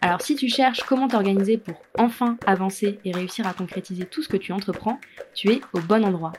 Alors 0.00 0.20
si 0.20 0.36
tu 0.36 0.48
cherches 0.48 0.82
comment 0.82 1.08
t'organiser 1.08 1.58
pour 1.58 1.80
enfin 1.98 2.36
avancer 2.46 2.98
et 3.04 3.12
réussir 3.12 3.46
à 3.46 3.54
concrétiser 3.54 4.04
tout 4.04 4.22
ce 4.22 4.28
que 4.28 4.36
tu 4.36 4.52
entreprends, 4.52 5.00
tu 5.34 5.50
es 5.50 5.60
au 5.72 5.80
bon 5.80 6.04
endroit. 6.04 6.32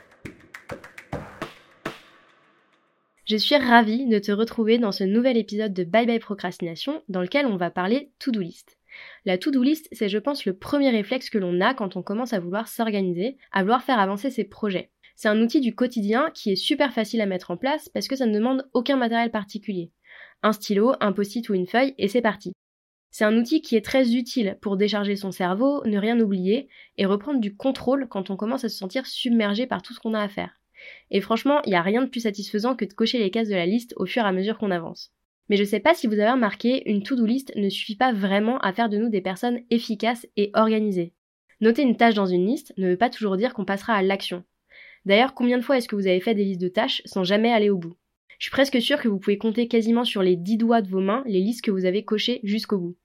Je 3.26 3.36
suis 3.36 3.56
ravie 3.56 4.06
de 4.06 4.18
te 4.18 4.32
retrouver 4.32 4.78
dans 4.78 4.92
ce 4.92 5.04
nouvel 5.04 5.36
épisode 5.36 5.74
de 5.74 5.84
Bye 5.84 6.06
Bye 6.06 6.18
Procrastination 6.18 7.02
dans 7.08 7.20
lequel 7.20 7.44
on 7.44 7.58
va 7.58 7.70
parler 7.70 8.10
to-do 8.18 8.40
list. 8.40 8.78
La 9.26 9.36
to-do 9.36 9.62
list, 9.62 9.86
c'est 9.92 10.08
je 10.08 10.16
pense 10.16 10.46
le 10.46 10.56
premier 10.56 10.88
réflexe 10.88 11.28
que 11.28 11.36
l'on 11.36 11.60
a 11.60 11.74
quand 11.74 11.96
on 11.96 12.02
commence 12.02 12.32
à 12.32 12.40
vouloir 12.40 12.68
s'organiser, 12.68 13.36
à 13.52 13.62
vouloir 13.62 13.82
faire 13.82 13.98
avancer 13.98 14.30
ses 14.30 14.44
projets. 14.44 14.90
C'est 15.14 15.28
un 15.28 15.42
outil 15.42 15.60
du 15.60 15.74
quotidien 15.74 16.30
qui 16.32 16.52
est 16.52 16.56
super 16.56 16.92
facile 16.92 17.20
à 17.20 17.26
mettre 17.26 17.50
en 17.50 17.56
place 17.56 17.90
parce 17.90 18.08
que 18.08 18.16
ça 18.16 18.24
ne 18.24 18.32
demande 18.32 18.66
aucun 18.72 18.96
matériel 18.96 19.30
particulier. 19.30 19.90
Un 20.42 20.52
stylo, 20.52 20.94
un 21.00 21.12
post-it 21.12 21.46
ou 21.50 21.54
une 21.54 21.66
feuille 21.66 21.94
et 21.98 22.08
c'est 22.08 22.22
parti. 22.22 22.54
C'est 23.10 23.24
un 23.24 23.36
outil 23.36 23.62
qui 23.62 23.76
est 23.76 23.84
très 23.84 24.14
utile 24.14 24.58
pour 24.60 24.76
décharger 24.76 25.16
son 25.16 25.32
cerveau, 25.32 25.82
ne 25.86 25.98
rien 25.98 26.20
oublier 26.20 26.68
et 26.96 27.06
reprendre 27.06 27.40
du 27.40 27.56
contrôle 27.56 28.06
quand 28.08 28.30
on 28.30 28.36
commence 28.36 28.64
à 28.64 28.68
se 28.68 28.76
sentir 28.76 29.06
submergé 29.06 29.66
par 29.66 29.82
tout 29.82 29.94
ce 29.94 30.00
qu'on 30.00 30.14
a 30.14 30.20
à 30.20 30.28
faire. 30.28 30.60
Et 31.10 31.20
franchement, 31.20 31.60
il 31.64 31.70
n'y 31.70 31.76
a 31.76 31.82
rien 31.82 32.02
de 32.02 32.08
plus 32.08 32.20
satisfaisant 32.20 32.76
que 32.76 32.84
de 32.84 32.92
cocher 32.92 33.18
les 33.18 33.30
cases 33.30 33.48
de 33.48 33.54
la 33.54 33.66
liste 33.66 33.94
au 33.96 34.06
fur 34.06 34.22
et 34.22 34.28
à 34.28 34.32
mesure 34.32 34.58
qu'on 34.58 34.70
avance. 34.70 35.12
Mais 35.48 35.56
je 35.56 35.64
sais 35.64 35.80
pas 35.80 35.94
si 35.94 36.06
vous 36.06 36.14
avez 36.14 36.30
remarqué, 36.30 36.88
une 36.90 37.02
to-do 37.02 37.24
list 37.24 37.52
ne 37.56 37.68
suffit 37.70 37.96
pas 37.96 38.12
vraiment 38.12 38.58
à 38.58 38.72
faire 38.72 38.88
de 38.88 38.98
nous 38.98 39.08
des 39.08 39.22
personnes 39.22 39.60
efficaces 39.70 40.26
et 40.36 40.50
organisées. 40.54 41.14
Noter 41.60 41.82
une 41.82 41.96
tâche 41.96 42.14
dans 42.14 42.26
une 42.26 42.46
liste 42.46 42.74
ne 42.76 42.90
veut 42.90 42.98
pas 42.98 43.10
toujours 43.10 43.36
dire 43.36 43.54
qu'on 43.54 43.64
passera 43.64 43.94
à 43.94 44.02
l'action. 44.02 44.44
D'ailleurs, 45.06 45.34
combien 45.34 45.58
de 45.58 45.62
fois 45.64 45.78
est-ce 45.78 45.88
que 45.88 45.96
vous 45.96 46.06
avez 46.06 46.20
fait 46.20 46.34
des 46.34 46.44
listes 46.44 46.60
de 46.60 46.68
tâches 46.68 47.02
sans 47.06 47.24
jamais 47.24 47.52
aller 47.52 47.70
au 47.70 47.78
bout? 47.78 47.96
Je 48.38 48.44
suis 48.44 48.52
presque 48.52 48.80
sûre 48.80 49.00
que 49.00 49.08
vous 49.08 49.18
pouvez 49.18 49.36
compter 49.36 49.66
quasiment 49.66 50.04
sur 50.04 50.22
les 50.22 50.36
10 50.36 50.56
doigts 50.58 50.80
de 50.80 50.88
vos 50.88 51.00
mains 51.00 51.24
les 51.26 51.40
listes 51.40 51.62
que 51.62 51.72
vous 51.72 51.84
avez 51.84 52.04
cochées 52.04 52.40
jusqu'au 52.44 52.78
bout. 52.78 52.96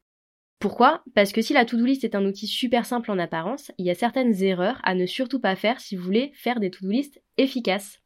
Pourquoi? 0.60 1.04
Parce 1.16 1.34
que 1.34 1.42
si 1.42 1.54
la 1.54 1.66
to-do 1.66 1.86
list 1.86 2.04
est 2.04 2.16
un 2.16 2.26
outil 2.26 2.48
super 2.48 2.86
simple 2.86 3.12
en 3.12 3.20
apparence, 3.20 3.72
il 3.78 3.86
y 3.86 3.90
a 3.90 3.96
certaines 3.96 4.44
erreurs 4.44 4.80
à 4.84 4.96
ne 4.96 5.06
surtout 5.06 5.40
pas 5.40 5.56
faire 5.56 5.82
si 5.82 5.96
vous 5.96 6.04
voulez 6.04 6.32
faire 6.36 6.60
des 6.60 6.70
to-do 6.70 6.90
list 6.90 7.22
efficaces. 7.38 8.00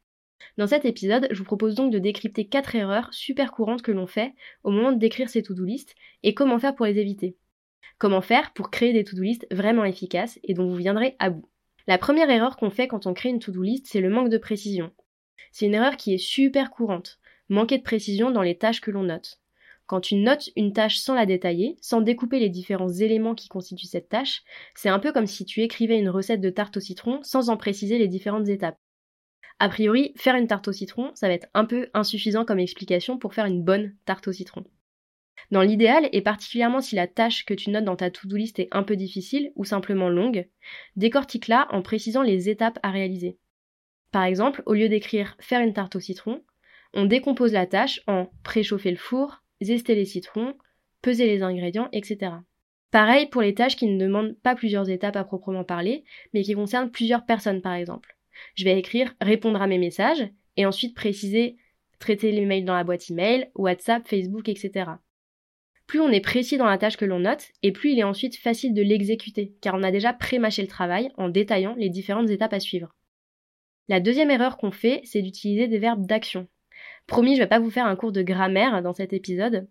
Dans 0.56 0.66
cet 0.66 0.84
épisode, 0.84 1.28
je 1.30 1.38
vous 1.38 1.44
propose 1.44 1.74
donc 1.74 1.92
de 1.92 1.98
décrypter 1.98 2.46
4 2.46 2.74
erreurs 2.74 3.12
super 3.12 3.52
courantes 3.52 3.82
que 3.82 3.92
l'on 3.92 4.06
fait 4.06 4.32
au 4.64 4.70
moment 4.70 4.92
de 4.92 4.98
décrire 4.98 5.28
ces 5.28 5.42
to-do 5.42 5.64
list 5.64 5.94
et 6.22 6.34
comment 6.34 6.58
faire 6.58 6.74
pour 6.74 6.86
les 6.86 6.98
éviter. 6.98 7.36
Comment 7.98 8.22
faire 8.22 8.52
pour 8.54 8.70
créer 8.70 8.92
des 8.92 9.04
to-do 9.04 9.22
list 9.22 9.46
vraiment 9.50 9.84
efficaces 9.84 10.38
et 10.44 10.54
dont 10.54 10.68
vous 10.68 10.76
viendrez 10.76 11.14
à 11.18 11.30
bout? 11.30 11.48
La 11.86 11.98
première 11.98 12.30
erreur 12.30 12.56
qu'on 12.56 12.70
fait 12.70 12.88
quand 12.88 13.06
on 13.06 13.14
crée 13.14 13.28
une 13.28 13.38
to-do 13.38 13.62
list, 13.62 13.86
c'est 13.86 14.00
le 14.00 14.10
manque 14.10 14.30
de 14.30 14.38
précision. 14.38 14.92
C'est 15.52 15.66
une 15.66 15.74
erreur 15.74 15.96
qui 15.96 16.14
est 16.14 16.18
super 16.18 16.70
courante, 16.70 17.18
manquer 17.48 17.78
de 17.78 17.82
précision 17.82 18.30
dans 18.30 18.42
les 18.42 18.58
tâches 18.58 18.80
que 18.80 18.90
l'on 18.90 19.04
note. 19.04 19.40
Quand 19.86 20.00
tu 20.00 20.16
notes 20.16 20.50
une 20.54 20.74
tâche 20.74 20.98
sans 20.98 21.14
la 21.14 21.24
détailler, 21.24 21.78
sans 21.80 22.02
découper 22.02 22.38
les 22.40 22.50
différents 22.50 22.92
éléments 22.92 23.34
qui 23.34 23.48
constituent 23.48 23.86
cette 23.86 24.10
tâche, 24.10 24.42
c'est 24.74 24.90
un 24.90 24.98
peu 24.98 25.12
comme 25.12 25.26
si 25.26 25.46
tu 25.46 25.62
écrivais 25.62 25.98
une 25.98 26.10
recette 26.10 26.42
de 26.42 26.50
tarte 26.50 26.76
au 26.76 26.80
citron 26.80 27.20
sans 27.22 27.48
en 27.48 27.56
préciser 27.56 27.96
les 27.96 28.08
différentes 28.08 28.48
étapes. 28.48 28.78
A 29.60 29.68
priori, 29.70 30.12
faire 30.16 30.36
une 30.36 30.46
tarte 30.46 30.68
au 30.68 30.72
citron, 30.72 31.10
ça 31.14 31.26
va 31.26 31.34
être 31.34 31.48
un 31.54 31.64
peu 31.64 31.88
insuffisant 31.94 32.44
comme 32.44 32.58
explication 32.58 33.18
pour 33.18 33.32
faire 33.32 33.46
une 33.46 33.62
bonne 33.62 33.94
tarte 34.04 34.28
au 34.28 34.32
citron. 34.32 34.64
Dans 35.50 35.62
l'idéal, 35.62 36.10
et 36.12 36.20
particulièrement 36.20 36.82
si 36.82 36.94
la 36.94 37.06
tâche 37.06 37.46
que 37.46 37.54
tu 37.54 37.70
notes 37.70 37.84
dans 37.84 37.96
ta 37.96 38.10
to-do 38.10 38.36
list 38.36 38.58
est 38.58 38.68
un 38.72 38.82
peu 38.82 38.94
difficile 38.94 39.52
ou 39.56 39.64
simplement 39.64 40.10
longue, 40.10 40.48
décortique-la 40.96 41.66
en 41.70 41.80
précisant 41.80 42.22
les 42.22 42.50
étapes 42.50 42.78
à 42.82 42.90
réaliser. 42.90 43.38
Par 44.10 44.24
exemple, 44.24 44.62
au 44.66 44.74
lieu 44.74 44.88
d'écrire 44.88 45.36
faire 45.38 45.60
une 45.60 45.72
tarte 45.72 45.96
au 45.96 46.00
citron, 46.00 46.42
on 46.94 47.04
décompose 47.04 47.52
la 47.52 47.66
tâche 47.66 48.00
en 48.06 48.30
préchauffer 48.42 48.90
le 48.90 48.96
four, 48.96 49.42
zester 49.60 49.94
les 49.94 50.06
citrons, 50.06 50.54
peser 51.02 51.26
les 51.26 51.42
ingrédients, 51.42 51.88
etc. 51.92 52.32
Pareil 52.90 53.26
pour 53.26 53.42
les 53.42 53.54
tâches 53.54 53.76
qui 53.76 53.86
ne 53.86 54.00
demandent 54.00 54.36
pas 54.42 54.54
plusieurs 54.54 54.88
étapes 54.88 55.16
à 55.16 55.24
proprement 55.24 55.64
parler, 55.64 56.04
mais 56.32 56.42
qui 56.42 56.54
concernent 56.54 56.90
plusieurs 56.90 57.26
personnes 57.26 57.60
par 57.60 57.74
exemple. 57.74 58.16
Je 58.54 58.64
vais 58.64 58.78
écrire 58.78 59.14
répondre 59.20 59.60
à 59.60 59.66
mes 59.66 59.78
messages 59.78 60.26
et 60.56 60.64
ensuite 60.64 60.94
préciser 60.94 61.56
traiter 61.98 62.32
les 62.32 62.46
mails 62.46 62.64
dans 62.64 62.74
la 62.74 62.84
boîte 62.84 63.10
email, 63.10 63.50
WhatsApp, 63.54 64.06
Facebook, 64.06 64.48
etc. 64.48 64.90
Plus 65.86 66.00
on 66.00 66.10
est 66.10 66.20
précis 66.20 66.58
dans 66.58 66.66
la 66.66 66.78
tâche 66.78 66.96
que 66.96 67.04
l'on 67.04 67.20
note, 67.20 67.48
et 67.62 67.72
plus 67.72 67.92
il 67.92 67.98
est 67.98 68.04
ensuite 68.04 68.36
facile 68.36 68.74
de 68.74 68.82
l'exécuter, 68.82 69.54
car 69.60 69.74
on 69.74 69.82
a 69.82 69.90
déjà 69.90 70.12
pré-mâché 70.12 70.62
le 70.62 70.68
travail 70.68 71.10
en 71.16 71.28
détaillant 71.28 71.74
les 71.76 71.88
différentes 71.88 72.30
étapes 72.30 72.52
à 72.52 72.60
suivre. 72.60 72.94
La 73.88 74.00
deuxième 74.00 74.30
erreur 74.30 74.58
qu'on 74.58 74.70
fait, 74.70 75.00
c'est 75.04 75.22
d'utiliser 75.22 75.66
des 75.66 75.78
verbes 75.78 76.06
d'action. 76.06 76.46
Promis, 77.06 77.36
je 77.36 77.40
vais 77.40 77.48
pas 77.48 77.58
vous 77.58 77.70
faire 77.70 77.86
un 77.86 77.96
cours 77.96 78.12
de 78.12 78.22
grammaire 78.22 78.82
dans 78.82 78.92
cet 78.92 79.12
épisode. 79.12 79.66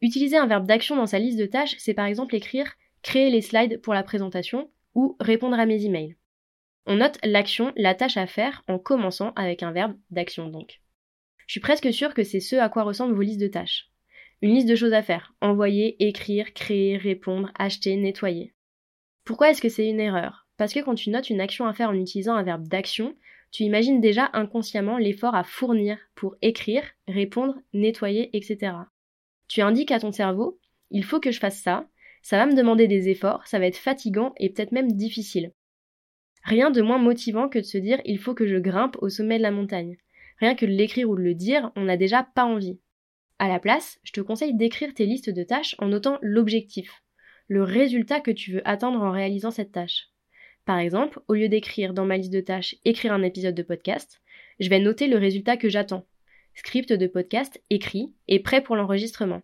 Utiliser 0.00 0.36
un 0.36 0.46
verbe 0.46 0.66
d'action 0.66 0.94
dans 0.94 1.06
sa 1.06 1.18
liste 1.18 1.38
de 1.38 1.46
tâches, 1.46 1.74
c'est 1.78 1.94
par 1.94 2.06
exemple 2.06 2.34
écrire 2.34 2.72
créer 3.02 3.30
les 3.30 3.40
slides 3.40 3.80
pour 3.82 3.94
la 3.94 4.02
présentation 4.02 4.68
ou 4.94 5.16
répondre 5.20 5.58
à 5.58 5.66
mes 5.66 5.84
emails. 5.84 6.16
On 6.86 6.96
note 6.96 7.18
l'action, 7.24 7.72
la 7.76 7.94
tâche 7.94 8.16
à 8.16 8.26
faire 8.26 8.64
en 8.68 8.78
commençant 8.78 9.32
avec 9.36 9.62
un 9.62 9.72
verbe 9.72 9.96
d'action 10.10 10.48
donc. 10.48 10.80
Je 11.46 11.52
suis 11.52 11.60
presque 11.60 11.92
sûre 11.92 12.14
que 12.14 12.24
c'est 12.24 12.40
ce 12.40 12.56
à 12.56 12.68
quoi 12.68 12.82
ressemblent 12.82 13.14
vos 13.14 13.22
listes 13.22 13.40
de 13.40 13.46
tâches. 13.46 13.90
Une 14.42 14.54
liste 14.54 14.68
de 14.68 14.74
choses 14.74 14.92
à 14.92 15.02
faire. 15.02 15.34
Envoyer, 15.40 15.96
écrire, 16.04 16.52
créer, 16.52 16.96
répondre, 16.96 17.52
acheter, 17.58 17.96
nettoyer. 17.96 18.54
Pourquoi 19.24 19.50
est-ce 19.50 19.62
que 19.62 19.68
c'est 19.68 19.88
une 19.88 20.00
erreur? 20.00 20.46
Parce 20.56 20.72
que 20.72 20.80
quand 20.80 20.94
tu 20.94 21.10
notes 21.10 21.30
une 21.30 21.40
action 21.40 21.66
à 21.66 21.74
faire 21.74 21.90
en 21.90 21.94
utilisant 21.94 22.34
un 22.34 22.42
verbe 22.42 22.66
d'action, 22.66 23.14
tu 23.50 23.62
imagines 23.62 24.00
déjà 24.00 24.30
inconsciemment 24.32 24.98
l'effort 24.98 25.34
à 25.34 25.44
fournir 25.44 25.98
pour 26.14 26.36
écrire, 26.42 26.84
répondre, 27.08 27.56
nettoyer, 27.72 28.30
etc. 28.36 28.72
Tu 29.48 29.60
indiques 29.62 29.92
à 29.92 30.00
ton 30.00 30.12
cerveau, 30.12 30.58
il 30.90 31.04
faut 31.04 31.20
que 31.20 31.30
je 31.30 31.40
fasse 31.40 31.60
ça, 31.60 31.88
ça 32.22 32.38
va 32.38 32.46
me 32.46 32.56
demander 32.56 32.88
des 32.88 33.08
efforts, 33.08 33.46
ça 33.46 33.58
va 33.58 33.66
être 33.66 33.76
fatigant 33.76 34.34
et 34.38 34.50
peut-être 34.50 34.72
même 34.72 34.92
difficile. 34.92 35.52
Rien 36.42 36.70
de 36.70 36.82
moins 36.82 36.98
motivant 36.98 37.48
que 37.48 37.58
de 37.58 37.64
se 37.64 37.78
dire 37.78 38.00
il 38.04 38.18
faut 38.18 38.34
que 38.34 38.46
je 38.46 38.56
grimpe 38.56 38.96
au 39.00 39.08
sommet 39.08 39.38
de 39.38 39.42
la 39.42 39.50
montagne. 39.50 39.96
Rien 40.38 40.54
que 40.54 40.66
de 40.66 40.70
l'écrire 40.70 41.08
ou 41.08 41.16
de 41.16 41.22
le 41.22 41.34
dire, 41.34 41.72
on 41.76 41.84
n'a 41.84 41.96
déjà 41.96 42.22
pas 42.22 42.44
envie. 42.44 42.78
À 43.38 43.48
la 43.48 43.58
place, 43.58 43.98
je 44.02 44.12
te 44.12 44.20
conseille 44.20 44.54
d'écrire 44.54 44.94
tes 44.94 45.06
listes 45.06 45.30
de 45.30 45.42
tâches 45.42 45.76
en 45.78 45.88
notant 45.88 46.18
l'objectif, 46.22 47.02
le 47.48 47.62
résultat 47.62 48.20
que 48.20 48.30
tu 48.30 48.52
veux 48.52 48.68
atteindre 48.68 49.00
en 49.00 49.10
réalisant 49.10 49.50
cette 49.50 49.72
tâche. 49.72 50.08
Par 50.66 50.80
exemple, 50.80 51.20
au 51.28 51.34
lieu 51.34 51.48
d'écrire 51.48 51.94
dans 51.94 52.04
ma 52.04 52.16
liste 52.16 52.32
de 52.32 52.40
tâches 52.40 52.74
écrire 52.84 53.12
un 53.12 53.22
épisode 53.22 53.54
de 53.54 53.62
podcast, 53.62 54.20
je 54.58 54.68
vais 54.68 54.80
noter 54.80 55.06
le 55.06 55.16
résultat 55.16 55.56
que 55.56 55.68
j'attends. 55.68 56.06
Script 56.54 56.92
de 56.92 57.06
podcast 57.06 57.62
écrit 57.70 58.12
et 58.26 58.40
prêt 58.40 58.62
pour 58.62 58.74
l'enregistrement. 58.74 59.42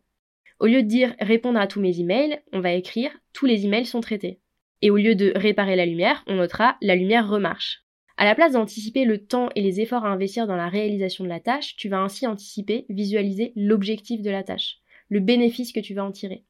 Au 0.59 0.67
lieu 0.67 0.83
de 0.83 0.89
dire 0.89 1.15
répondre 1.21 1.61
à 1.61 1.69
tous 1.69 1.81
mes 1.81 2.01
emails, 2.01 2.41
on 2.53 2.59
va 2.59 2.73
écrire 2.73 3.13
tous 3.33 3.47
les 3.47 3.65
emails 3.65 3.87
sont 3.87 4.01
traités. 4.01 4.41
Et 4.83 4.91
au 4.91 4.97
lieu 4.97 5.15
de 5.15 5.33
réparer 5.37 5.77
la 5.77 5.87
lumière, 5.87 6.25
on 6.27 6.35
notera 6.35 6.77
la 6.83 6.97
lumière 6.97 7.29
remarche. 7.29 7.85
À 8.17 8.25
la 8.25 8.35
place 8.35 8.55
d'anticiper 8.55 9.05
le 9.05 9.25
temps 9.25 9.49
et 9.55 9.61
les 9.61 9.81
efforts 9.81 10.05
à 10.05 10.11
investir 10.11 10.49
dans 10.49 10.57
la 10.57 10.69
réalisation 10.69 11.23
de 11.23 11.29
la 11.29 11.41
tâche, 11.41 11.77
tu 11.77 11.89
vas 11.89 12.01
ainsi 12.01 12.27
anticiper, 12.27 12.85
visualiser 12.89 13.53
l'objectif 13.55 14.23
de 14.23 14.31
la 14.31 14.43
tâche, 14.43 14.79
le 15.09 15.21
bénéfice 15.21 15.73
que 15.73 15.81
tu 15.81 15.95
vas 15.95 16.05
en 16.05 16.11
tirer. 16.11 16.43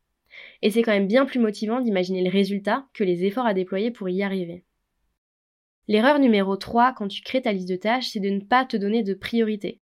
Et 0.63 0.71
c'est 0.71 0.83
quand 0.83 0.93
même 0.93 1.07
bien 1.07 1.27
plus 1.27 1.41
motivant 1.41 1.81
d'imaginer 1.81 2.23
le 2.23 2.31
résultat 2.31 2.87
que 2.95 3.05
les 3.05 3.25
efforts 3.25 3.47
à 3.47 3.55
déployer 3.55 3.91
pour 3.91 4.09
y 4.09 4.23
arriver. 4.23 4.65
L'erreur 5.89 6.19
numéro 6.19 6.57
3 6.57 6.93
quand 6.93 7.09
tu 7.09 7.23
crées 7.23 7.43
ta 7.43 7.53
liste 7.53 7.69
de 7.69 7.77
tâches, 7.77 8.09
c'est 8.11 8.21
de 8.21 8.31
ne 8.31 8.41
pas 8.41 8.65
te 8.65 8.77
donner 8.77 9.03
de 9.03 9.15
priorité. 9.15 9.81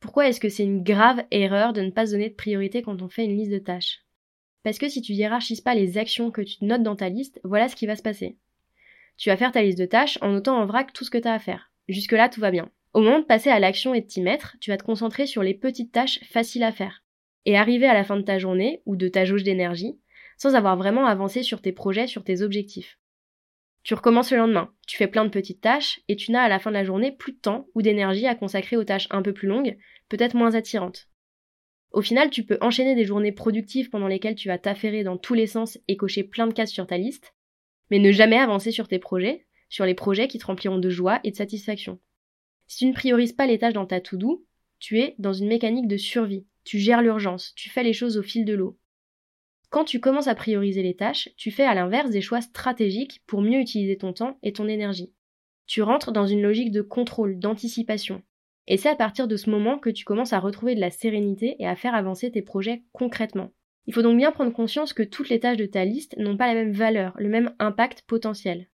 Pourquoi 0.00 0.28
est-ce 0.28 0.40
que 0.40 0.48
c'est 0.48 0.64
une 0.64 0.82
grave 0.82 1.24
erreur 1.30 1.72
de 1.72 1.80
ne 1.80 1.90
pas 1.90 2.06
se 2.06 2.12
donner 2.12 2.28
de 2.28 2.34
priorité 2.34 2.82
quand 2.82 3.02
on 3.02 3.08
fait 3.08 3.24
une 3.24 3.36
liste 3.36 3.52
de 3.52 3.58
tâches? 3.58 4.00
Parce 4.62 4.78
que 4.78 4.88
si 4.88 5.00
tu 5.00 5.12
hiérarchises 5.12 5.60
pas 5.60 5.74
les 5.74 5.98
actions 5.98 6.30
que 6.30 6.42
tu 6.42 6.64
notes 6.64 6.82
dans 6.82 6.96
ta 6.96 7.08
liste, 7.08 7.40
voilà 7.44 7.68
ce 7.68 7.76
qui 7.76 7.86
va 7.86 7.96
se 7.96 8.02
passer. 8.02 8.36
Tu 9.16 9.30
vas 9.30 9.36
faire 9.36 9.52
ta 9.52 9.62
liste 9.62 9.78
de 9.78 9.86
tâches 9.86 10.18
en 10.22 10.30
notant 10.30 10.58
en 10.58 10.66
vrac 10.66 10.92
tout 10.92 11.04
ce 11.04 11.10
que 11.10 11.18
tu 11.18 11.28
as 11.28 11.34
à 11.34 11.38
faire. 11.38 11.72
Jusque-là, 11.88 12.28
tout 12.28 12.40
va 12.40 12.50
bien. 12.50 12.70
Au 12.92 13.00
moment 13.00 13.18
de 13.18 13.24
passer 13.24 13.50
à 13.50 13.60
l'action 13.60 13.94
et 13.94 14.00
de 14.00 14.06
t'y 14.06 14.20
mettre, 14.20 14.56
tu 14.60 14.70
vas 14.70 14.76
te 14.76 14.84
concentrer 14.84 15.26
sur 15.26 15.42
les 15.42 15.54
petites 15.54 15.92
tâches 15.92 16.20
faciles 16.24 16.62
à 16.62 16.72
faire 16.72 17.02
et 17.48 17.56
arriver 17.56 17.86
à 17.86 17.94
la 17.94 18.04
fin 18.04 18.18
de 18.18 18.22
ta 18.22 18.38
journée 18.38 18.82
ou 18.84 18.94
de 18.94 19.08
ta 19.08 19.24
jauge 19.24 19.42
d'énergie 19.42 19.98
sans 20.36 20.54
avoir 20.54 20.76
vraiment 20.76 21.06
avancé 21.06 21.42
sur 21.42 21.62
tes 21.62 21.72
projets, 21.72 22.06
sur 22.06 22.22
tes 22.22 22.42
objectifs. 22.42 22.98
Tu 23.84 23.94
recommences 23.94 24.32
le 24.32 24.36
lendemain, 24.36 24.70
tu 24.86 24.98
fais 24.98 25.06
plein 25.06 25.24
de 25.24 25.30
petites 25.30 25.62
tâches 25.62 26.02
et 26.08 26.16
tu 26.16 26.30
n'as 26.30 26.42
à 26.42 26.48
la 26.50 26.58
fin 26.58 26.68
de 26.70 26.76
la 26.76 26.84
journée 26.84 27.10
plus 27.10 27.32
de 27.32 27.38
temps 27.38 27.66
ou 27.74 27.80
d'énergie 27.80 28.26
à 28.26 28.34
consacrer 28.34 28.76
aux 28.76 28.84
tâches 28.84 29.08
un 29.10 29.22
peu 29.22 29.32
plus 29.32 29.48
longues, 29.48 29.78
peut-être 30.10 30.36
moins 30.36 30.56
attirantes. 30.56 31.08
Au 31.90 32.02
final, 32.02 32.28
tu 32.28 32.44
peux 32.44 32.58
enchaîner 32.60 32.94
des 32.94 33.06
journées 33.06 33.32
productives 33.32 33.88
pendant 33.88 34.08
lesquelles 34.08 34.34
tu 34.34 34.48
vas 34.48 34.58
t'affairer 34.58 35.02
dans 35.02 35.16
tous 35.16 35.32
les 35.32 35.46
sens 35.46 35.78
et 35.88 35.96
cocher 35.96 36.24
plein 36.24 36.48
de 36.48 36.52
cases 36.52 36.70
sur 36.70 36.86
ta 36.86 36.98
liste, 36.98 37.34
Mais 37.90 37.98
ne 37.98 38.12
jamais 38.12 38.36
avancer 38.36 38.72
sur 38.72 38.88
tes 38.88 38.98
projets, 38.98 39.46
sur 39.70 39.86
les 39.86 39.94
projets 39.94 40.28
qui 40.28 40.38
te 40.38 40.44
rempliront 40.44 40.78
de 40.78 40.90
joie 40.90 41.18
et 41.24 41.30
de 41.30 41.36
satisfaction. 41.36 41.98
Si 42.66 42.80
tu 42.80 42.86
ne 42.86 42.92
priorises 42.92 43.32
pas 43.32 43.46
les 43.46 43.58
tâches 43.58 43.72
dans 43.72 43.86
ta 43.86 44.02
to-do, 44.02 44.44
tu 44.78 45.00
es 45.00 45.14
dans 45.18 45.32
une 45.32 45.48
mécanique 45.48 45.88
de 45.88 45.96
survie. 45.96 46.44
Tu 46.64 46.78
gères 46.78 47.02
l'urgence, 47.02 47.54
tu 47.56 47.70
fais 47.70 47.82
les 47.82 47.92
choses 47.92 48.18
au 48.18 48.22
fil 48.22 48.44
de 48.44 48.54
l'eau. 48.54 48.78
Quand 49.70 49.84
tu 49.84 50.00
commences 50.00 50.28
à 50.28 50.34
prioriser 50.34 50.82
les 50.82 50.96
tâches, 50.96 51.28
tu 51.36 51.50
fais 51.50 51.64
à 51.64 51.74
l'inverse 51.74 52.10
des 52.10 52.22
choix 52.22 52.40
stratégiques 52.40 53.22
pour 53.26 53.42
mieux 53.42 53.60
utiliser 53.60 53.98
ton 53.98 54.12
temps 54.12 54.38
et 54.42 54.52
ton 54.52 54.66
énergie. 54.66 55.12
Tu 55.66 55.82
rentres 55.82 56.12
dans 56.12 56.26
une 56.26 56.40
logique 56.40 56.72
de 56.72 56.80
contrôle, 56.80 57.38
d'anticipation. 57.38 58.22
Et 58.66 58.78
c'est 58.78 58.88
à 58.88 58.96
partir 58.96 59.28
de 59.28 59.36
ce 59.36 59.50
moment 59.50 59.78
que 59.78 59.90
tu 59.90 60.04
commences 60.04 60.32
à 60.32 60.40
retrouver 60.40 60.74
de 60.74 60.80
la 60.80 60.90
sérénité 60.90 61.56
et 61.58 61.66
à 61.66 61.76
faire 61.76 61.94
avancer 61.94 62.30
tes 62.30 62.42
projets 62.42 62.82
concrètement. 62.92 63.52
Il 63.86 63.94
faut 63.94 64.02
donc 64.02 64.16
bien 64.16 64.32
prendre 64.32 64.52
conscience 64.52 64.94
que 64.94 65.02
toutes 65.02 65.28
les 65.28 65.40
tâches 65.40 65.56
de 65.58 65.66
ta 65.66 65.84
liste 65.84 66.16
n'ont 66.16 66.36
pas 66.36 66.46
la 66.46 66.54
même 66.54 66.72
valeur, 66.72 67.14
le 67.18 67.28
même 67.28 67.54
impact 67.58 68.02
potentiel. 68.02 68.68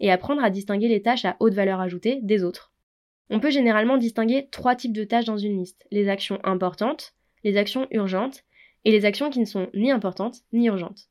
Et 0.00 0.10
apprendre 0.10 0.42
à 0.42 0.50
distinguer 0.50 0.88
les 0.88 1.02
tâches 1.02 1.24
à 1.24 1.36
haute 1.38 1.54
valeur 1.54 1.80
ajoutée 1.80 2.20
des 2.22 2.42
autres. 2.42 2.73
On 3.30 3.40
peut 3.40 3.50
généralement 3.50 3.96
distinguer 3.96 4.48
trois 4.50 4.76
types 4.76 4.92
de 4.92 5.04
tâches 5.04 5.24
dans 5.24 5.38
une 5.38 5.58
liste. 5.58 5.86
Les 5.90 6.08
actions 6.08 6.38
importantes, 6.44 7.14
les 7.42 7.56
actions 7.56 7.86
urgentes 7.90 8.44
et 8.84 8.90
les 8.90 9.04
actions 9.04 9.30
qui 9.30 9.40
ne 9.40 9.44
sont 9.44 9.68
ni 9.74 9.90
importantes 9.90 10.42
ni 10.52 10.66
urgentes. 10.66 11.08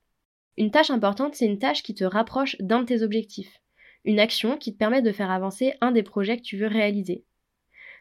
Une 0.58 0.72
tâche 0.72 0.92
importante, 0.92 1.36
c'est 1.36 1.46
une 1.46 1.58
tâche 1.58 1.82
qui 1.82 1.96
te 1.96 2.04
rapproche 2.04 2.56
d'un 2.60 2.82
de 2.82 2.86
tes 2.86 3.02
objectifs. 3.02 3.62
Une 4.06 4.20
action 4.20 4.58
qui 4.58 4.74
te 4.74 4.78
permet 4.78 5.02
de 5.02 5.12
faire 5.12 5.32
avancer 5.32 5.74
un 5.82 5.92
des 5.92 6.04
projets 6.04 6.38
que 6.38 6.44
tu 6.44 6.58
veux 6.58 6.68
réaliser. 6.68 7.24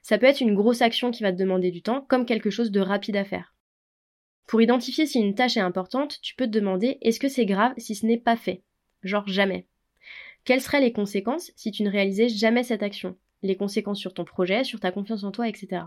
Ça 0.03 0.19
peut 0.19 0.27
être 0.27 0.41
une 0.41 0.55
grosse 0.55 0.83
action 0.83 1.11
qui 1.11 1.23
va 1.23 1.33
te 1.33 1.39
demander 1.39 1.71
du 1.71 1.81
temps, 1.81 2.05
comme 2.09 2.27
quelque 2.27 2.51
chose 2.51 2.73
de 2.73 2.81
rapide 2.81 3.17
à 3.17 3.25
faire. 3.25 3.55
Pour 4.47 4.61
identifier 4.61 5.07
si 5.07 5.19
une 5.21 5.35
tâche 5.35 5.57
est 5.57 5.61
importante, 5.61 6.21
tu 6.21 6.35
peux 6.35 6.47
te 6.47 6.51
demander 6.51 6.99
est-ce 7.01 7.21
que 7.21 7.29
c'est 7.29 7.47
grave 7.47 7.73
si 7.79 7.95
ce 7.95 8.05
n'est 8.05 8.19
pas 8.19 8.37
fait? 8.37 8.63
Genre 9.03 9.27
jamais. 9.29 9.67
Quelles 10.45 10.61
seraient 10.61 10.81
les 10.81 10.93
conséquences 10.93 11.53
si 11.57 11.71
tu 11.71 11.85
ne 11.85 11.91
réalisais 11.91 12.29
jamais 12.29 12.65
cette 12.65 12.83
action? 12.83 13.17
Les 13.43 13.57
conséquences 13.57 13.99
sur 13.99 14.15
ton 14.15 14.25
projet, 14.25 14.65
sur 14.65 14.81
ta 14.81 14.93
confiance 14.93 15.25
en 15.25 15.33
toi, 15.33 15.49
etc. 15.49 15.83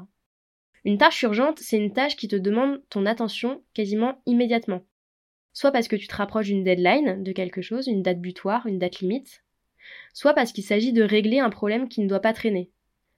Une 0.84 0.98
tâche 0.98 1.24
urgente, 1.24 1.60
c'est 1.60 1.78
une 1.78 1.94
tâche 1.94 2.16
qui 2.16 2.28
te 2.28 2.36
demande 2.36 2.82
ton 2.90 3.06
attention 3.06 3.64
quasiment 3.74 4.22
immédiatement. 4.26 4.86
Soit 5.54 5.72
parce 5.72 5.88
que 5.88 5.96
tu 5.96 6.08
te 6.08 6.16
rapproches 6.16 6.48
d'une 6.48 6.64
deadline 6.64 7.24
de 7.24 7.32
quelque 7.32 7.62
chose, 7.62 7.88
une 7.88 8.04
date 8.04 8.20
butoir, 8.20 8.68
une 8.68 8.78
date 8.78 9.00
limite, 9.00 9.44
soit 10.14 10.34
parce 10.34 10.52
qu'il 10.52 10.64
s'agit 10.64 10.94
de 10.94 11.02
régler 11.02 11.40
un 11.40 11.50
problème 11.50 11.88
qui 11.88 12.02
ne 12.02 12.08
doit 12.08 12.20
pas 12.20 12.34
traîner. 12.34 12.72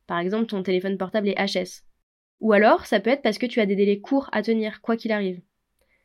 Par 0.05 0.19
exemple, 0.19 0.45
ton 0.45 0.63
téléphone 0.63 0.97
portable 0.97 1.29
est 1.29 1.35
HS. 1.35 1.83
Ou 2.39 2.53
alors, 2.53 2.85
ça 2.85 2.99
peut 2.99 3.09
être 3.09 3.23
parce 3.23 3.39
que 3.39 3.47
tu 3.47 3.59
as 3.59 3.65
des 3.65 3.75
délais 3.75 3.99
courts 3.99 4.29
à 4.31 4.43
tenir, 4.43 4.81
quoi 4.81 4.95
qu'il 4.95 5.11
arrive. 5.11 5.41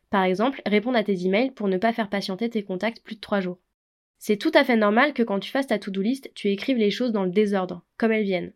Par 0.09 0.23
exemple, 0.23 0.61
répondre 0.65 0.97
à 0.97 1.03
tes 1.03 1.25
emails 1.25 1.51
pour 1.51 1.67
ne 1.67 1.77
pas 1.77 1.93
faire 1.93 2.09
patienter 2.09 2.49
tes 2.49 2.63
contacts 2.63 3.03
plus 3.03 3.15
de 3.15 3.21
3 3.21 3.39
jours. 3.39 3.59
C'est 4.25 4.37
tout 4.37 4.51
à 4.53 4.63
fait 4.63 4.77
normal 4.77 5.13
que 5.13 5.21
quand 5.21 5.41
tu 5.41 5.51
fasses 5.51 5.67
ta 5.67 5.77
to-do 5.77 6.01
list, 6.01 6.31
tu 6.33 6.47
écrives 6.47 6.77
les 6.77 6.91
choses 6.91 7.11
dans 7.11 7.25
le 7.25 7.29
désordre, 7.29 7.83
comme 7.97 8.13
elles 8.13 8.23
viennent. 8.23 8.53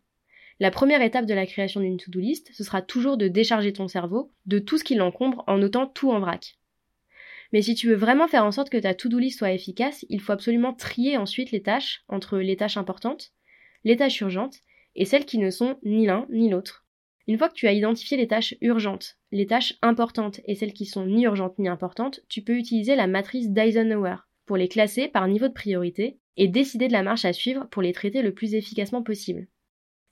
La 0.60 0.70
première 0.70 1.02
étape 1.02 1.26
de 1.26 1.34
la 1.34 1.44
création 1.44 1.82
d'une 1.82 1.98
to-do 1.98 2.20
list, 2.20 2.48
ce 2.54 2.64
sera 2.64 2.80
toujours 2.80 3.18
de 3.18 3.28
décharger 3.28 3.74
ton 3.74 3.86
cerveau 3.86 4.32
de 4.46 4.60
tout 4.60 4.78
ce 4.78 4.84
qui 4.84 4.94
l'encombre 4.94 5.44
en 5.46 5.58
notant 5.58 5.86
tout 5.86 6.10
en 6.10 6.20
vrac. 6.20 6.56
Mais 7.52 7.60
si 7.60 7.74
tu 7.74 7.86
veux 7.86 7.96
vraiment 7.96 8.28
faire 8.28 8.46
en 8.46 8.50
sorte 8.50 8.70
que 8.70 8.78
ta 8.78 8.94
to-do 8.94 9.18
list 9.18 9.40
soit 9.40 9.52
efficace, 9.52 10.06
il 10.08 10.22
faut 10.22 10.32
absolument 10.32 10.72
trier 10.72 11.18
ensuite 11.18 11.50
les 11.50 11.60
tâches 11.60 12.02
entre 12.08 12.38
les 12.38 12.56
tâches 12.56 12.78
importantes, 12.78 13.32
les 13.84 13.98
tâches 13.98 14.22
urgentes 14.22 14.60
et 14.96 15.04
celles 15.04 15.26
qui 15.26 15.36
ne 15.36 15.50
sont 15.50 15.76
ni 15.82 16.06
l'un 16.06 16.26
ni 16.30 16.48
l'autre. 16.48 16.86
Une 17.26 17.36
fois 17.36 17.50
que 17.50 17.54
tu 17.54 17.68
as 17.68 17.74
identifié 17.74 18.16
les 18.16 18.28
tâches 18.28 18.54
urgentes, 18.62 19.18
les 19.32 19.46
tâches 19.46 19.74
importantes 19.82 20.40
et 20.46 20.54
celles 20.54 20.72
qui 20.72 20.86
sont 20.86 21.04
ni 21.04 21.24
urgentes 21.24 21.58
ni 21.58 21.68
importantes, 21.68 22.20
tu 22.30 22.40
peux 22.40 22.56
utiliser 22.56 22.96
la 22.96 23.06
matrice 23.06 23.50
d'Eisenhower 23.50 24.16
pour 24.48 24.56
les 24.56 24.66
classer 24.66 25.08
par 25.08 25.28
niveau 25.28 25.46
de 25.46 25.52
priorité 25.52 26.18
et 26.38 26.48
décider 26.48 26.88
de 26.88 26.92
la 26.94 27.02
marche 27.02 27.26
à 27.26 27.34
suivre 27.34 27.68
pour 27.70 27.82
les 27.82 27.92
traiter 27.92 28.22
le 28.22 28.32
plus 28.32 28.54
efficacement 28.54 29.02
possible. 29.02 29.46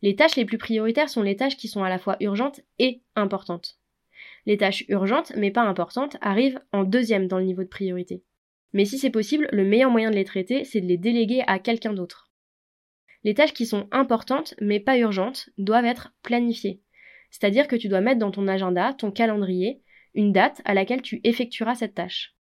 Les 0.03 0.15
tâches 0.15 0.37
les 0.37 0.45
plus 0.45 0.59
prioritaires 0.59 1.09
sont 1.09 1.23
les 1.23 1.37
tâches 1.37 1.57
qui 1.57 1.69
sont 1.69 1.83
à 1.83 1.89
la 1.89 1.99
fois 1.99 2.19
urgentes 2.21 2.61
et 2.79 3.03
importantes. 3.15 3.81
Les 4.45 4.59
tâches 4.59 4.85
urgentes 4.89 5.33
mais 5.37 5.51
pas 5.51 5.63
importantes 5.63 6.19
arrivent 6.21 6.61
en 6.73 6.85
deuxième 6.85 7.29
dans 7.29 7.39
le 7.39 7.47
niveau 7.47 7.63
de 7.63 7.69
priorité. 7.69 8.23
Mais 8.75 8.85
si 8.85 8.99
c'est 8.99 9.11
possible, 9.11 9.49
le 9.53 9.65
meilleur 9.65 9.91
moyen 9.91 10.11
de 10.11 10.17
les 10.17 10.25
traiter, 10.25 10.65
c'est 10.65 10.83
de 10.83 10.87
les 10.87 10.99
déléguer 10.99 11.43
à 11.47 11.59
quelqu'un 11.59 11.95
d'autre. 11.95 12.31
Les 13.25 13.33
tâches 13.33 13.55
qui 13.55 13.65
sont 13.65 13.89
importantes 13.91 14.55
mais 14.61 14.81
pas 14.81 14.99
urgentes 14.99 15.49
doivent 15.57 15.87
être 15.87 16.13
planifiées. 16.23 16.83
C'est-à-dire 17.31 17.69
que 17.69 17.77
tu 17.77 17.89
dois 17.89 18.03
mettre 18.03 18.21
dans 18.21 18.31
ton 18.31 18.49
agenda, 18.49 18.93
ton 18.93 19.11
calendrier, 19.11 19.81
une 20.15 20.33
date 20.33 20.61
à 20.67 20.75
laquelle 20.75 21.01
tu 21.01 21.23
effectueras 21.25 21.75
cette 21.75 21.95
tâche. 21.95 22.36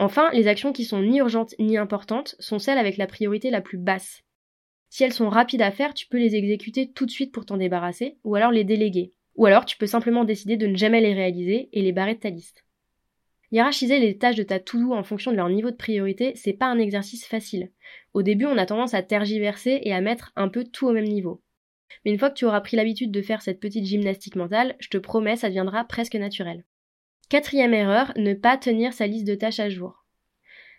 Enfin, 0.00 0.30
les 0.32 0.48
actions 0.48 0.72
qui 0.72 0.86
sont 0.86 1.02
ni 1.02 1.18
urgentes 1.18 1.54
ni 1.58 1.76
importantes 1.76 2.34
sont 2.38 2.58
celles 2.58 2.78
avec 2.78 2.96
la 2.96 3.06
priorité 3.06 3.50
la 3.50 3.60
plus 3.60 3.76
basse. 3.76 4.22
Si 4.88 5.04
elles 5.04 5.12
sont 5.12 5.28
rapides 5.28 5.60
à 5.60 5.70
faire, 5.70 5.92
tu 5.92 6.06
peux 6.06 6.16
les 6.16 6.36
exécuter 6.36 6.90
tout 6.90 7.04
de 7.04 7.10
suite 7.10 7.32
pour 7.32 7.44
t'en 7.44 7.58
débarrasser, 7.58 8.16
ou 8.24 8.34
alors 8.34 8.50
les 8.50 8.64
déléguer. 8.64 9.12
Ou 9.36 9.44
alors 9.44 9.66
tu 9.66 9.76
peux 9.76 9.86
simplement 9.86 10.24
décider 10.24 10.56
de 10.56 10.66
ne 10.66 10.74
jamais 10.74 11.02
les 11.02 11.12
réaliser 11.12 11.68
et 11.74 11.82
les 11.82 11.92
barrer 11.92 12.14
de 12.14 12.20
ta 12.20 12.30
liste. 12.30 12.64
Hiérarchiser 13.52 13.98
les 13.98 14.16
tâches 14.16 14.36
de 14.36 14.42
ta 14.42 14.58
to-do 14.58 14.94
en 14.94 15.02
fonction 15.02 15.32
de 15.32 15.36
leur 15.36 15.50
niveau 15.50 15.70
de 15.70 15.76
priorité, 15.76 16.32
c'est 16.34 16.54
pas 16.54 16.68
un 16.68 16.78
exercice 16.78 17.26
facile. 17.26 17.70
Au 18.14 18.22
début, 18.22 18.46
on 18.46 18.56
a 18.56 18.64
tendance 18.64 18.94
à 18.94 19.02
tergiverser 19.02 19.80
et 19.82 19.92
à 19.92 20.00
mettre 20.00 20.32
un 20.34 20.48
peu 20.48 20.64
tout 20.64 20.86
au 20.86 20.92
même 20.92 21.08
niveau. 21.08 21.42
Mais 22.06 22.12
une 22.12 22.18
fois 22.18 22.30
que 22.30 22.38
tu 22.38 22.46
auras 22.46 22.62
pris 22.62 22.78
l'habitude 22.78 23.10
de 23.10 23.20
faire 23.20 23.42
cette 23.42 23.60
petite 23.60 23.84
gymnastique 23.84 24.36
mentale, 24.36 24.76
je 24.80 24.88
te 24.88 24.96
promets, 24.96 25.36
ça 25.36 25.48
deviendra 25.48 25.84
presque 25.84 26.14
naturel. 26.14 26.64
Quatrième 27.30 27.74
erreur, 27.74 28.12
ne 28.16 28.34
pas 28.34 28.56
tenir 28.56 28.92
sa 28.92 29.06
liste 29.06 29.24
de 29.24 29.36
tâches 29.36 29.60
à 29.60 29.68
jour. 29.68 30.04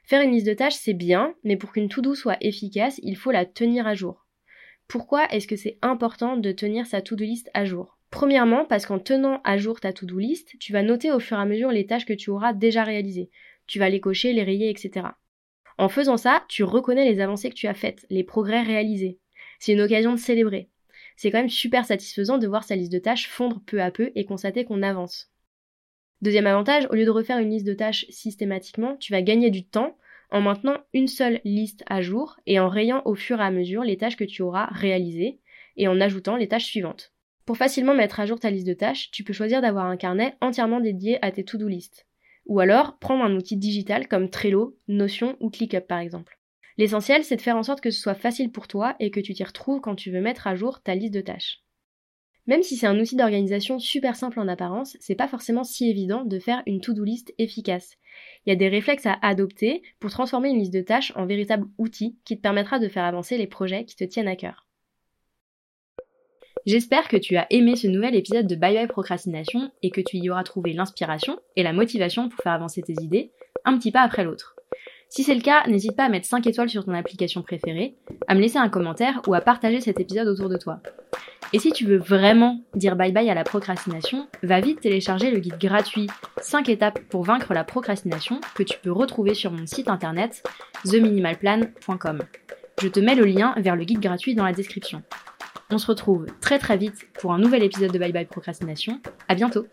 Faire 0.03 0.21
une 0.21 0.31
liste 0.31 0.47
de 0.47 0.53
tâches, 0.53 0.75
c'est 0.75 0.93
bien, 0.93 1.33
mais 1.45 1.55
pour 1.55 1.71
qu'une 1.71 1.87
to-do 1.87 2.13
soit 2.13 2.35
efficace, 2.41 2.99
il 3.03 3.15
faut 3.15 3.31
la 3.31 3.45
tenir 3.45 3.87
à 3.87 3.95
jour. 3.95 4.27
Pourquoi 4.89 5.31
est-ce 5.31 5.47
que 5.47 5.55
c'est 5.55 5.77
important 5.81 6.35
de 6.35 6.51
tenir 6.51 6.85
sa 6.85 7.01
to-do 7.01 7.23
list 7.23 7.49
à 7.53 7.63
jour? 7.63 7.97
Premièrement, 8.09 8.65
parce 8.65 8.85
qu'en 8.85 8.99
tenant 8.99 9.39
à 9.45 9.57
jour 9.57 9.79
ta 9.79 9.93
to-do 9.93 10.19
list, 10.19 10.57
tu 10.59 10.73
vas 10.73 10.83
noter 10.83 11.13
au 11.13 11.21
fur 11.21 11.37
et 11.37 11.41
à 11.41 11.45
mesure 11.45 11.71
les 11.71 11.85
tâches 11.85 12.05
que 12.05 12.11
tu 12.11 12.29
auras 12.29 12.51
déjà 12.51 12.83
réalisées. 12.83 13.29
Tu 13.65 13.79
vas 13.79 13.87
les 13.87 14.01
cocher, 14.01 14.33
les 14.33 14.43
rayer, 14.43 14.69
etc. 14.69 15.07
En 15.77 15.87
faisant 15.87 16.17
ça, 16.17 16.43
tu 16.49 16.65
reconnais 16.65 17.09
les 17.09 17.21
avancées 17.21 17.49
que 17.49 17.55
tu 17.55 17.67
as 17.67 17.73
faites, 17.73 18.05
les 18.09 18.25
progrès 18.25 18.61
réalisés. 18.61 19.19
C'est 19.59 19.71
une 19.71 19.79
occasion 19.79 20.11
de 20.11 20.19
célébrer 20.19 20.69
c'est 21.21 21.29
quand 21.29 21.37
même 21.37 21.49
super 21.49 21.85
satisfaisant 21.85 22.39
de 22.39 22.47
voir 22.47 22.63
sa 22.63 22.75
liste 22.75 22.91
de 22.91 22.97
tâches 22.97 23.27
fondre 23.27 23.61
peu 23.67 23.79
à 23.81 23.91
peu 23.91 24.11
et 24.15 24.25
constater 24.25 24.65
qu'on 24.65 24.81
avance. 24.81 25.30
Deuxième 26.21 26.45
avantage, 26.45 26.87
au 26.91 26.93
lieu 26.93 27.05
de 27.05 27.09
refaire 27.09 27.39
une 27.39 27.49
liste 27.49 27.65
de 27.65 27.73
tâches 27.73 28.05
systématiquement, 28.09 28.95
tu 28.97 29.11
vas 29.11 29.23
gagner 29.23 29.49
du 29.49 29.65
temps 29.65 29.97
en 30.29 30.39
maintenant 30.39 30.77
une 30.93 31.07
seule 31.07 31.41
liste 31.43 31.83
à 31.87 32.01
jour 32.01 32.37
et 32.45 32.59
en 32.59 32.69
rayant 32.69 33.01
au 33.05 33.15
fur 33.15 33.41
et 33.41 33.43
à 33.43 33.49
mesure 33.49 33.83
les 33.83 33.97
tâches 33.97 34.17
que 34.17 34.23
tu 34.23 34.43
auras 34.43 34.67
réalisées 34.67 35.39
et 35.77 35.87
en 35.87 35.99
ajoutant 35.99 36.35
les 36.35 36.47
tâches 36.47 36.65
suivantes. 36.65 37.11
Pour 37.47 37.57
facilement 37.57 37.95
mettre 37.95 38.19
à 38.19 38.27
jour 38.27 38.39
ta 38.39 38.51
liste 38.51 38.67
de 38.67 38.73
tâches, 38.73 39.09
tu 39.09 39.23
peux 39.23 39.33
choisir 39.33 39.61
d'avoir 39.61 39.85
un 39.85 39.97
carnet 39.97 40.35
entièrement 40.41 40.79
dédié 40.79 41.17
à 41.25 41.31
tes 41.31 41.43
to-do 41.43 41.67
list. 41.67 42.05
Ou 42.45 42.59
alors 42.59 42.99
prendre 42.99 43.23
un 43.23 43.35
outil 43.35 43.57
digital 43.57 44.07
comme 44.07 44.29
Trello, 44.29 44.77
Notion 44.87 45.37
ou 45.39 45.49
ClickUp 45.49 45.87
par 45.87 45.99
exemple. 45.99 46.37
L'essentiel, 46.77 47.23
c'est 47.23 47.35
de 47.35 47.41
faire 47.41 47.57
en 47.57 47.63
sorte 47.63 47.81
que 47.81 47.89
ce 47.89 47.99
soit 47.99 48.13
facile 48.13 48.51
pour 48.51 48.67
toi 48.67 48.95
et 48.99 49.09
que 49.09 49.19
tu 49.19 49.33
t'y 49.33 49.43
retrouves 49.43 49.81
quand 49.81 49.95
tu 49.95 50.11
veux 50.11 50.21
mettre 50.21 50.45
à 50.45 50.55
jour 50.55 50.83
ta 50.83 50.93
liste 50.93 51.15
de 51.15 51.21
tâches. 51.21 51.63
Même 52.51 52.63
si 52.63 52.75
c'est 52.75 52.85
un 52.85 52.99
outil 52.99 53.15
d'organisation 53.15 53.79
super 53.79 54.17
simple 54.17 54.37
en 54.37 54.49
apparence, 54.49 54.97
c'est 54.99 55.15
pas 55.15 55.29
forcément 55.29 55.63
si 55.63 55.89
évident 55.89 56.25
de 56.25 56.37
faire 56.37 56.63
une 56.65 56.81
to-do 56.81 57.05
list 57.05 57.33
efficace. 57.37 57.95
Il 58.45 58.49
y 58.49 58.51
a 58.51 58.57
des 58.57 58.67
réflexes 58.67 59.05
à 59.05 59.17
adopter 59.21 59.81
pour 60.01 60.11
transformer 60.11 60.49
une 60.49 60.59
liste 60.59 60.73
de 60.73 60.81
tâches 60.81 61.13
en 61.15 61.25
véritable 61.25 61.69
outil 61.77 62.17
qui 62.25 62.35
te 62.35 62.41
permettra 62.41 62.77
de 62.77 62.89
faire 62.89 63.05
avancer 63.05 63.37
les 63.37 63.47
projets 63.47 63.85
qui 63.85 63.95
te 63.95 64.03
tiennent 64.03 64.27
à 64.27 64.35
cœur. 64.35 64.67
J'espère 66.65 67.07
que 67.07 67.15
tu 67.15 67.37
as 67.37 67.47
aimé 67.51 67.77
ce 67.77 67.87
nouvel 67.87 68.15
épisode 68.15 68.47
de 68.47 68.55
Bye 68.55 68.75
Bye 68.75 68.87
Procrastination 68.87 69.71
et 69.81 69.89
que 69.89 70.01
tu 70.01 70.17
y 70.17 70.29
auras 70.29 70.43
trouvé 70.43 70.73
l'inspiration 70.73 71.39
et 71.55 71.63
la 71.63 71.71
motivation 71.71 72.27
pour 72.27 72.43
faire 72.43 72.51
avancer 72.51 72.81
tes 72.81 73.01
idées 73.01 73.31
un 73.63 73.77
petit 73.77 73.93
pas 73.93 74.01
après 74.01 74.25
l'autre. 74.25 74.57
Si 75.11 75.23
c'est 75.23 75.35
le 75.35 75.41
cas, 75.41 75.67
n'hésite 75.67 75.97
pas 75.97 76.05
à 76.05 76.09
mettre 76.09 76.25
5 76.25 76.47
étoiles 76.47 76.69
sur 76.69 76.85
ton 76.85 76.93
application 76.93 77.41
préférée, 77.41 77.95
à 78.29 78.33
me 78.33 78.39
laisser 78.39 78.59
un 78.59 78.69
commentaire 78.69 79.21
ou 79.27 79.33
à 79.33 79.41
partager 79.41 79.81
cet 79.81 79.99
épisode 79.99 80.29
autour 80.29 80.47
de 80.47 80.55
toi. 80.55 80.79
Et 81.51 81.59
si 81.59 81.73
tu 81.73 81.85
veux 81.85 81.97
vraiment 81.97 82.61
dire 82.75 82.95
bye 82.95 83.11
bye 83.11 83.29
à 83.29 83.33
la 83.33 83.43
procrastination, 83.43 84.29
va 84.41 84.61
vite 84.61 84.79
télécharger 84.79 85.29
le 85.29 85.39
guide 85.39 85.57
gratuit 85.59 86.07
5 86.41 86.69
étapes 86.69 87.01
pour 87.09 87.23
vaincre 87.23 87.53
la 87.53 87.65
procrastination 87.65 88.39
que 88.55 88.63
tu 88.63 88.79
peux 88.79 88.93
retrouver 88.93 89.33
sur 89.33 89.51
mon 89.51 89.67
site 89.67 89.89
internet 89.89 90.43
theminimalplan.com. 90.89 92.19
Je 92.81 92.87
te 92.87 93.01
mets 93.01 93.15
le 93.15 93.25
lien 93.25 93.53
vers 93.57 93.75
le 93.75 93.83
guide 93.83 93.99
gratuit 93.99 94.33
dans 94.33 94.45
la 94.45 94.53
description. 94.53 95.03
On 95.71 95.77
se 95.77 95.87
retrouve 95.87 96.25
très 96.39 96.57
très 96.57 96.77
vite 96.77 97.09
pour 97.19 97.33
un 97.33 97.37
nouvel 97.37 97.63
épisode 97.63 97.91
de 97.91 97.99
Bye 97.99 98.13
Bye 98.13 98.27
Procrastination. 98.27 99.01
À 99.27 99.35
bientôt! 99.35 99.67